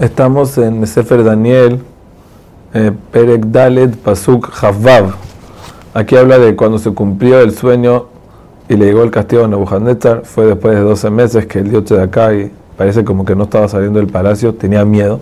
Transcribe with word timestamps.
Estamos 0.00 0.58
en 0.58 0.84
Sefer 0.88 1.22
Daniel, 1.22 1.78
eh, 2.74 2.90
Perek 3.12 3.44
Dalet 3.44 3.96
Pasuk 3.96 4.50
Havav. 4.60 5.14
Aquí 5.94 6.16
habla 6.16 6.40
de 6.40 6.56
cuando 6.56 6.80
se 6.80 6.90
cumplió 6.90 7.38
el 7.38 7.54
sueño 7.54 8.06
y 8.68 8.74
le 8.74 8.86
llegó 8.86 9.04
el 9.04 9.12
castigo 9.12 9.44
a 9.44 9.48
Nebuchadnezzar. 9.48 10.22
Fue 10.24 10.46
después 10.46 10.74
de 10.74 10.80
12 10.80 11.10
meses 11.10 11.46
que 11.46 11.60
el 11.60 11.70
dios 11.70 11.84
de 11.84 12.02
acá 12.02 12.34
y 12.34 12.50
parece 12.76 13.04
como 13.04 13.24
que 13.24 13.36
no 13.36 13.44
estaba 13.44 13.68
saliendo 13.68 14.00
del 14.00 14.08
palacio, 14.08 14.52
tenía 14.52 14.84
miedo. 14.84 15.20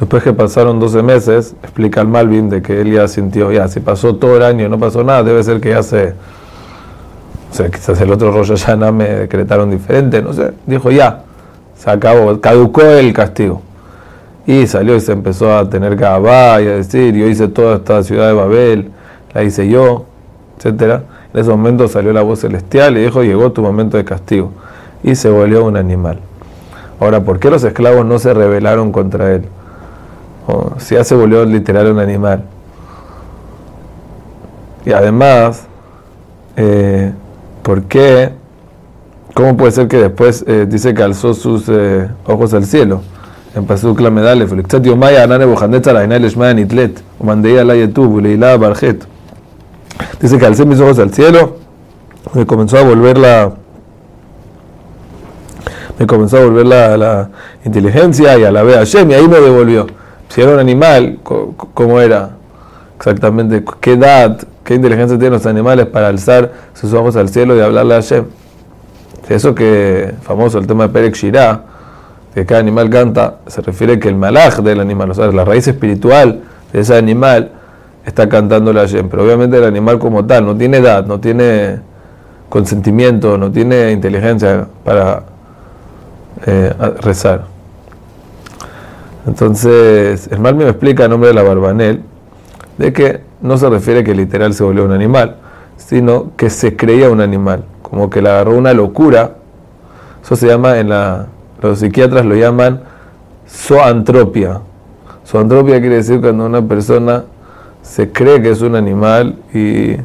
Después 0.00 0.24
que 0.24 0.32
pasaron 0.32 0.80
12 0.80 1.04
meses, 1.04 1.54
explica 1.62 2.00
al 2.00 2.08
Malvin 2.08 2.50
de 2.50 2.62
que 2.62 2.80
él 2.80 2.92
ya 2.92 3.06
sintió, 3.06 3.52
ya, 3.52 3.68
si 3.68 3.78
pasó 3.78 4.16
todo 4.16 4.38
el 4.38 4.42
año 4.42 4.66
y 4.66 4.68
no 4.68 4.80
pasó 4.80 5.04
nada, 5.04 5.22
debe 5.22 5.44
ser 5.44 5.60
que 5.60 5.68
ya 5.68 5.84
se. 5.84 6.14
O 7.52 7.54
sea, 7.54 7.68
quizás 7.68 8.00
el 8.00 8.10
otro 8.10 8.32
rollo 8.32 8.56
ya 8.56 8.74
no 8.74 8.90
me 8.90 9.04
decretaron 9.04 9.70
diferente, 9.70 10.20
no 10.20 10.32
sé. 10.32 10.50
Dijo, 10.66 10.90
ya, 10.90 11.22
se 11.76 11.88
acabó, 11.88 12.40
caducó 12.40 12.82
el 12.82 13.12
castigo. 13.12 13.69
Y 14.50 14.66
salió 14.66 14.96
y 14.96 15.00
se 15.00 15.12
empezó 15.12 15.56
a 15.56 15.70
tener 15.70 15.94
gabá 15.94 16.60
y 16.60 16.66
a 16.66 16.74
decir, 16.74 17.14
yo 17.14 17.28
hice 17.28 17.46
toda 17.46 17.76
esta 17.76 18.02
ciudad 18.02 18.26
de 18.26 18.32
Babel, 18.32 18.90
la 19.32 19.44
hice 19.44 19.68
yo, 19.68 20.06
etc. 20.58 21.02
En 21.32 21.40
ese 21.40 21.50
momento 21.50 21.86
salió 21.86 22.12
la 22.12 22.22
voz 22.22 22.40
celestial 22.40 22.98
y 22.98 23.02
dijo, 23.02 23.22
llegó 23.22 23.52
tu 23.52 23.62
momento 23.62 23.96
de 23.96 24.04
castigo. 24.04 24.50
Y 25.04 25.14
se 25.14 25.30
volvió 25.30 25.64
un 25.64 25.76
animal. 25.76 26.18
Ahora, 26.98 27.22
¿por 27.22 27.38
qué 27.38 27.48
los 27.48 27.62
esclavos 27.62 28.04
no 28.04 28.18
se 28.18 28.34
rebelaron 28.34 28.90
contra 28.90 29.32
él? 29.32 29.44
si 30.78 30.96
ya 30.96 31.04
se 31.04 31.14
volvió 31.14 31.44
literal 31.44 31.86
un 31.92 32.00
animal. 32.00 32.42
Y 34.84 34.90
además, 34.90 35.68
eh, 36.56 37.12
¿por 37.62 37.84
qué? 37.84 38.32
¿Cómo 39.32 39.56
puede 39.56 39.70
ser 39.70 39.86
que 39.86 39.98
después 39.98 40.44
eh, 40.48 40.66
dice 40.68 40.92
que 40.92 41.04
alzó 41.04 41.34
sus 41.34 41.68
eh, 41.68 42.08
ojos 42.26 42.52
al 42.52 42.64
cielo? 42.64 43.02
En 43.54 43.66
Pasuk 43.66 44.00
Lamedalef, 44.00 44.52
el 44.52 44.62
Ktsat 44.62 44.84
Yomaya 44.84 45.24
Anane 45.24 45.44
Bojanetzar 45.44 45.96
Ainay 45.96 46.20
Leshmaya 46.20 46.54
Nitlet, 46.54 47.02
o 47.18 47.24
Umandeya 47.24 47.64
La 47.64 47.74
Yetub, 47.74 48.20
Leila 48.20 48.56
Barjet. 48.56 49.04
Dice 50.20 50.38
que 50.38 50.46
alcé 50.46 50.64
mis 50.64 50.78
ojos 50.80 50.98
al 51.00 51.12
cielo, 51.12 51.56
me 52.34 52.46
comenzó 52.46 52.78
a 52.78 52.82
volver 52.82 53.18
la. 53.18 53.52
Me 55.98 56.06
comenzó 56.06 56.38
a 56.38 56.44
volver 56.44 56.66
la, 56.66 56.96
la 56.96 57.30
inteligencia 57.64 58.38
y 58.38 58.44
alabé 58.44 58.74
a 58.74 58.78
Hashem 58.78 59.10
y 59.10 59.14
ahí 59.14 59.28
me 59.28 59.40
devolvió. 59.40 59.86
Si 60.28 60.40
era 60.40 60.52
un 60.52 60.60
animal, 60.60 61.18
¿cómo 61.22 62.00
era? 62.00 62.30
Exactamente, 62.96 63.64
¿qué 63.80 63.94
edad, 63.94 64.38
qué 64.62 64.74
inteligencia 64.74 65.18
tienen 65.18 65.32
los 65.32 65.46
animales 65.46 65.86
para 65.86 66.08
alzar 66.08 66.52
sus 66.72 66.92
ojos 66.92 67.16
al 67.16 67.28
cielo 67.28 67.56
y 67.56 67.60
hablarle 67.60 67.94
a 67.94 67.96
Hashem? 67.96 68.26
Eso 69.28 69.54
que 69.54 70.14
famoso, 70.22 70.58
el 70.58 70.66
tema 70.66 70.86
de 70.86 70.92
Perek 70.92 71.14
Shirah, 71.14 71.64
que 72.34 72.46
cada 72.46 72.60
animal 72.60 72.90
canta, 72.90 73.38
se 73.46 73.60
refiere 73.60 73.98
que 73.98 74.08
el 74.08 74.16
malaj 74.16 74.60
del 74.60 74.80
animal, 74.80 75.10
o 75.10 75.14
sea, 75.14 75.26
la 75.28 75.44
raíz 75.44 75.66
espiritual 75.66 76.42
de 76.72 76.80
ese 76.80 76.96
animal 76.96 77.50
está 78.04 78.28
cantando 78.28 78.72
la 78.72 78.82
Hashem. 78.82 79.08
Pero 79.08 79.24
obviamente 79.24 79.58
el 79.58 79.64
animal 79.64 79.98
como 79.98 80.24
tal 80.24 80.46
no 80.46 80.56
tiene 80.56 80.78
edad, 80.78 81.04
no 81.06 81.18
tiene 81.18 81.80
consentimiento, 82.48 83.36
no 83.36 83.50
tiene 83.50 83.92
inteligencia 83.92 84.66
para 84.84 85.24
eh, 86.46 86.72
rezar. 87.00 87.44
Entonces, 89.26 90.28
el 90.30 90.40
mal 90.40 90.54
me 90.54 90.64
explica 90.64 91.04
en 91.04 91.10
nombre 91.10 91.28
de 91.28 91.34
la 91.34 91.42
Barbanel 91.42 92.02
de 92.78 92.92
que 92.92 93.20
no 93.42 93.58
se 93.58 93.68
refiere 93.68 94.02
que 94.02 94.14
literal 94.14 94.54
se 94.54 94.64
volvió 94.64 94.84
un 94.84 94.92
animal, 94.92 95.36
sino 95.76 96.32
que 96.36 96.48
se 96.48 96.76
creía 96.76 97.10
un 97.10 97.20
animal, 97.20 97.64
como 97.82 98.08
que 98.08 98.22
le 98.22 98.30
agarró 98.30 98.56
una 98.56 98.72
locura. 98.72 99.32
Eso 100.22 100.36
se 100.36 100.46
llama 100.46 100.78
en 100.78 100.88
la 100.88 101.26
los 101.60 101.78
psiquiatras 101.78 102.24
lo 102.24 102.34
llaman 102.34 102.80
zoantropia. 103.48 104.60
Zoantropia 105.26 105.80
quiere 105.80 105.96
decir 105.96 106.20
cuando 106.20 106.46
una 106.46 106.62
persona 106.62 107.24
se 107.82 108.10
cree 108.10 108.42
que 108.42 108.50
es 108.50 108.62
un 108.62 108.76
animal 108.76 109.36
y 109.52 109.96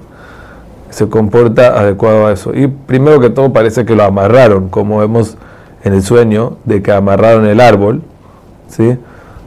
se 0.89 1.09
comporta 1.09 1.79
adecuado 1.79 2.27
a 2.27 2.31
eso. 2.31 2.53
Y 2.53 2.67
primero 2.67 3.19
que 3.19 3.29
todo 3.29 3.51
parece 3.51 3.85
que 3.85 3.95
lo 3.95 4.03
amarraron, 4.03 4.69
como 4.69 4.99
vemos 4.99 5.37
en 5.83 5.93
el 5.93 6.03
sueño 6.03 6.57
de 6.63 6.81
que 6.81 6.91
amarraron 6.91 7.45
el 7.45 7.59
árbol, 7.59 8.01
¿sí? 8.69 8.97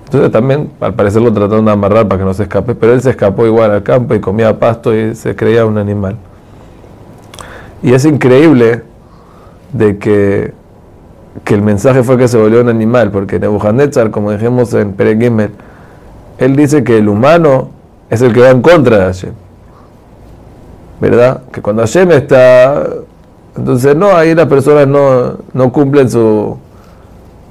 Entonces 0.05 0.31
también 0.31 0.71
al 0.81 0.95
parecer 0.95 1.21
lo 1.21 1.33
trataron 1.33 1.65
de 1.65 1.71
amarrar 1.71 2.09
para 2.09 2.19
que 2.19 2.25
no 2.25 2.33
se 2.33 2.45
escape, 2.45 2.75
pero 2.75 2.93
él 2.93 3.03
se 3.03 3.11
escapó 3.11 3.47
igual 3.47 3.71
al 3.71 3.83
campo 3.83 4.15
y 4.15 4.21
comía 4.21 4.59
pasto 4.59 4.95
y 4.95 5.15
se 5.15 5.37
creía 5.37 5.67
un 5.67 5.79
animal. 5.79 6.17
Y 7.83 7.93
es 7.93 8.05
increíble 8.05 8.83
de 9.73 9.99
que 9.99 10.55
que 11.45 11.55
el 11.55 11.63
mensaje 11.63 12.03
fue 12.03 12.17
que 12.17 12.29
se 12.29 12.39
volvió 12.39 12.61
un 12.61 12.69
animal, 12.69 13.11
porque 13.11 13.39
Nebuchadnezzar, 13.39 14.11
como 14.11 14.33
dijimos 14.33 14.73
en 14.75 14.93
Peregimel, 14.93 15.51
él 16.39 16.57
dice 16.57 16.85
que 16.85 16.99
el 16.99 17.09
humano 17.09 17.71
es 18.11 18.23
el 18.23 18.33
que 18.33 18.41
va 18.41 18.51
en 18.51 18.63
contra 18.63 18.99
de 18.99 19.05
Hashem. 19.05 19.33
¿Verdad? 21.01 21.43
Que 21.53 21.61
cuando 21.63 21.83
Hashem 21.83 22.11
está. 22.13 22.87
Entonces, 23.57 23.95
no, 23.97 24.17
ahí 24.17 24.35
las 24.35 24.47
personas 24.47 24.87
no, 24.87 25.37
no 25.53 25.73
cumplen 25.73 26.09
su 26.09 26.57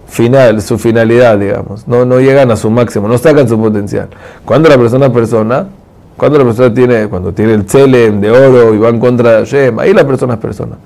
final, 0.08 0.62
su 0.62 0.78
finalidad, 0.78 1.38
digamos. 1.38 1.88
No, 1.88 2.06
no 2.06 2.20
llegan 2.20 2.50
a 2.52 2.56
su 2.56 2.70
máximo, 2.70 3.08
no 3.08 3.18
sacan 3.18 3.48
su 3.48 3.60
potencial. 3.60 4.08
Cuando 4.46 4.70
la 4.70 4.78
persona 4.78 5.12
persona, 5.12 5.68
cuando 6.16 6.40
la 6.40 6.46
persona 6.46 6.74
tiene, 6.74 7.08
cuando 7.08 7.34
tiene 7.34 7.54
el 7.54 7.66
tselem 7.66 8.20
de 8.22 8.32
oro 8.32 8.74
y 8.74 8.78
va 8.78 8.90
en 8.90 9.00
contra 9.00 9.32
de 9.32 9.38
Hashem, 9.40 9.80
ahí 9.80 9.94
la 9.94 10.06
persona 10.08 10.36
es 10.36 10.40
persona. 10.40 10.78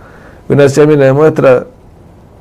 Y 0.50 0.54
una 0.54 0.64
Hashem 0.64 0.90
le 0.90 1.06
demuestra 1.06 1.66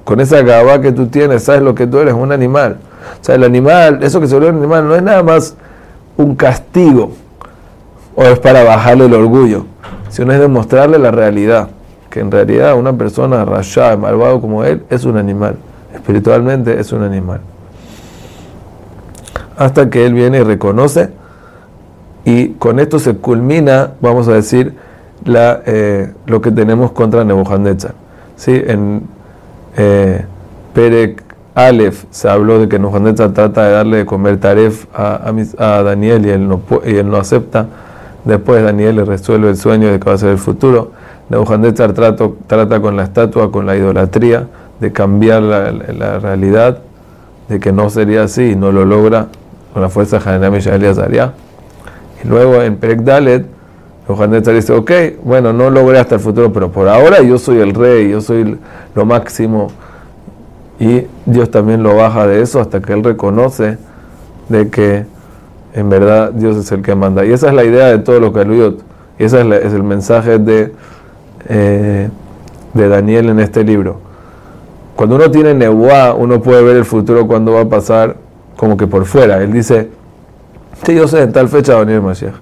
con 0.04 0.20
esa 0.20 0.42
gaba 0.42 0.80
que 0.80 0.92
tú 0.92 1.06
tienes, 1.06 1.44
sabes 1.44 1.62
lo 1.62 1.74
que 1.74 1.86
tú 1.86 1.98
eres, 1.98 2.14
un 2.14 2.32
animal. 2.32 2.78
O 3.20 3.24
sea, 3.24 3.34
el 3.34 3.44
animal, 3.44 4.02
eso 4.02 4.20
que 4.20 4.26
se 4.26 4.34
volvió 4.34 4.50
un 4.50 4.58
animal, 4.58 4.88
no 4.88 4.94
es 4.94 5.02
nada 5.02 5.22
más 5.22 5.54
un 6.16 6.34
castigo 6.34 7.12
o 8.14 8.24
es 8.24 8.38
para 8.38 8.64
bajarle 8.64 9.06
el 9.06 9.14
orgullo, 9.14 9.66
sino 10.08 10.32
es 10.32 10.40
demostrarle 10.40 10.98
la 10.98 11.10
realidad, 11.10 11.68
que 12.10 12.20
en 12.20 12.30
realidad 12.30 12.76
una 12.76 12.92
persona 12.92 13.44
rayada, 13.44 13.96
malvado 13.96 14.40
como 14.40 14.64
él, 14.64 14.82
es 14.90 15.04
un 15.04 15.16
animal, 15.16 15.56
espiritualmente 15.94 16.78
es 16.78 16.92
un 16.92 17.02
animal. 17.02 17.40
Hasta 19.56 19.90
que 19.90 20.04
él 20.06 20.14
viene 20.14 20.38
y 20.38 20.42
reconoce, 20.42 21.10
y 22.24 22.50
con 22.54 22.80
esto 22.80 22.98
se 22.98 23.16
culmina, 23.16 23.92
vamos 24.00 24.28
a 24.28 24.32
decir, 24.32 24.74
la, 25.24 25.62
eh, 25.66 26.12
lo 26.26 26.40
que 26.40 26.50
tenemos 26.50 26.92
contra 26.92 27.24
Nebuchadnezzar. 27.24 27.94
¿Sí? 28.36 28.62
En, 28.66 29.02
Perek 30.80 31.22
Aleph 31.54 32.04
se 32.10 32.26
habló 32.26 32.58
de 32.58 32.66
que 32.66 32.78
Nebuchadnezzar 32.78 33.34
trata 33.34 33.66
de 33.66 33.72
darle 33.72 33.96
de 33.98 34.06
comer 34.06 34.40
taref 34.40 34.86
a, 34.94 35.30
a, 35.58 35.82
Daniel 35.82 36.24
y 36.24 36.30
él, 36.30 36.48
no, 36.48 36.62
y 36.86 36.96
él 36.96 37.10
no 37.10 37.18
acepta. 37.18 37.66
Después 38.24 38.62
Daniel 38.62 38.96
le 38.96 39.04
resuelve 39.04 39.50
el 39.50 39.58
sueño 39.58 39.92
de 39.92 40.00
que 40.00 40.08
va 40.08 40.14
a 40.14 40.18
ser 40.18 40.30
el 40.30 40.38
futuro. 40.38 40.92
Nebuchadnezzar 41.28 41.92
trata, 41.92 42.80
con 42.80 42.96
la 42.96 43.02
estatua, 43.02 43.52
con 43.52 43.66
la 43.66 43.76
idolatría, 43.76 44.46
de 44.80 44.90
cambiar 44.90 45.42
la, 45.42 46.18
realidad, 46.18 46.78
de 47.50 47.60
que 47.60 47.72
no 47.72 47.90
sería 47.90 48.22
así 48.22 48.52
y 48.52 48.56
no 48.56 48.72
lo 48.72 48.86
logra 48.86 49.26
con 49.74 49.82
la 49.82 49.90
fuerza 49.90 50.18
de 50.18 50.30
Hananam 50.30 50.54
y 50.54 50.86
Azaria. 50.86 51.34
Y 52.24 52.26
luego 52.26 52.62
en 52.62 52.76
Perek 52.76 53.00
Dalet, 53.00 53.44
Nebuchadnezzar 54.08 54.54
dice, 54.54 54.72
ok, 54.72 54.90
bueno, 55.24 55.52
no 55.52 55.68
logré 55.68 55.98
hasta 55.98 56.14
el 56.14 56.22
futuro, 56.22 56.50
pero 56.50 56.72
por 56.72 56.88
ahora 56.88 57.20
yo 57.20 57.36
soy 57.36 57.58
el 57.58 57.74
rey, 57.74 58.12
yo 58.12 58.22
soy 58.22 58.58
lo 58.94 59.04
máximo. 59.04 59.68
Y 60.80 61.06
Dios 61.26 61.50
también 61.50 61.82
lo 61.82 61.94
baja 61.94 62.26
de 62.26 62.40
eso 62.40 62.58
hasta 62.58 62.80
que 62.80 62.94
él 62.94 63.04
reconoce 63.04 63.76
de 64.48 64.70
que 64.70 65.04
en 65.74 65.90
verdad 65.90 66.32
Dios 66.32 66.56
es 66.56 66.72
el 66.72 66.80
que 66.80 66.94
manda. 66.94 67.24
Y 67.24 67.32
esa 67.32 67.48
es 67.48 67.54
la 67.54 67.64
idea 67.64 67.86
de 67.88 67.98
todo 67.98 68.18
lo 68.18 68.32
que 68.32 68.40
Y 69.18 69.24
ese 69.24 69.40
es, 69.40 69.72
el 69.74 69.82
mensaje 69.82 70.38
de, 70.38 70.72
eh, 71.48 72.08
de 72.72 72.88
Daniel 72.88 73.28
en 73.28 73.40
este 73.40 73.62
libro. 73.62 74.00
Cuando 74.96 75.16
uno 75.16 75.30
tiene 75.30 75.52
Nebuá, 75.52 76.14
uno 76.14 76.40
puede 76.40 76.62
ver 76.62 76.76
el 76.76 76.86
futuro 76.86 77.26
cuando 77.26 77.52
va 77.52 77.60
a 77.60 77.68
pasar 77.68 78.16
como 78.56 78.78
que 78.78 78.86
por 78.86 79.04
fuera. 79.04 79.42
Él 79.42 79.52
dice, 79.52 79.90
sí, 80.84 80.94
yo 80.94 81.06
sé, 81.06 81.22
en 81.22 81.32
tal 81.32 81.48
fecha 81.48 81.74
va 81.74 81.82
a 81.82 81.84
venir 81.84 82.00
Mashiach. 82.00 82.34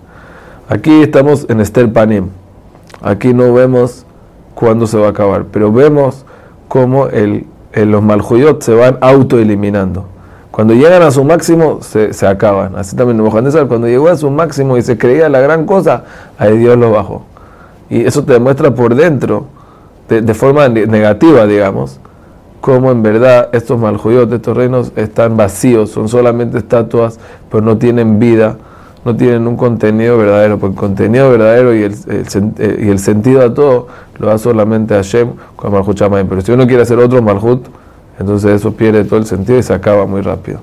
Aquí 0.69 1.03
estamos 1.03 1.45
en 1.49 1.61
Estel 1.61 1.91
Panim. 1.91 2.29
Aquí 3.03 3.35
no 3.35 3.53
vemos 3.53 4.07
cuándo 4.55 4.87
se 4.87 4.97
va 4.97 5.09
a 5.09 5.11
acabar, 5.11 5.47
pero 5.53 5.73
vemos 5.73 6.25
cómo 6.69 7.07
el, 7.09 7.47
los 7.87 8.03
maljuyot 8.03 8.63
se 8.63 8.75
van 8.75 8.99
autoeliminando. 9.01 10.07
Cuando 10.51 10.75
llegan 10.75 11.03
a 11.03 11.11
su 11.11 11.23
máximo, 11.25 11.79
se, 11.83 12.13
se 12.13 12.27
acaban. 12.27 12.77
Así 12.77 12.97
también 12.97 13.17
Nebuchadnezzar, 13.17 13.69
cuando 13.69 13.87
llegó 13.87 14.09
a 14.09 14.17
su 14.17 14.31
máximo 14.31 14.77
y 14.77 14.83
se 14.83 14.99
creía 14.99 15.29
la 15.29 15.41
gran 15.41 15.67
cosa, 15.67 16.05
ahí 16.39 16.57
Dios 16.59 16.77
lo 16.77 16.91
bajó. 16.91 17.23
Y 17.91 18.05
eso 18.05 18.25
te 18.25 18.33
demuestra 18.33 18.75
por 18.75 18.95
dentro, 18.95 19.47
de, 20.09 20.21
de 20.21 20.35
forma 20.35 20.69
negativa, 20.69 21.47
digamos, 21.47 22.01
cómo 22.61 22.91
en 22.91 23.03
verdad 23.03 23.51
estos 23.53 23.79
maljuyot, 23.79 24.33
estos 24.33 24.57
reinos, 24.57 24.93
están 24.97 25.37
vacíos, 25.37 25.91
son 25.91 26.09
solamente 26.09 26.59
estatuas, 26.59 27.21
pero 27.51 27.63
no 27.63 27.79
tienen 27.79 28.19
vida 28.19 28.57
no 29.05 29.17
tienen 29.17 29.47
un 29.47 29.57
contenido 29.57 30.19
verdadero, 30.19 30.59
porque 30.59 30.75
el 30.75 30.81
contenido 30.81 31.31
verdadero 31.31 31.75
y 31.75 31.83
el, 31.83 31.95
eh, 32.09 32.85
y 32.85 32.89
el 32.89 32.99
sentido 32.99 33.43
a 33.43 33.55
todo 33.55 33.89
lo 34.19 34.27
da 34.27 34.39
solamente 34.39 34.95
Hashem 34.95 35.31
con 35.57 35.73
Malhut 35.73 35.99
Pero 35.99 36.41
si 36.41 36.53
uno 36.53 36.67
quiere 36.67 36.83
hacer 36.83 36.99
otro 36.99 37.23
Malhut, 37.23 37.67
entonces 38.19 38.53
eso 38.53 38.73
pierde 38.73 39.05
todo 39.05 39.21
el 39.21 39.27
sentido 39.27 39.59
y 39.59 39.63
se 39.63 39.73
acaba 39.73 40.07
muy 40.07 40.21
rápido. 40.21 40.61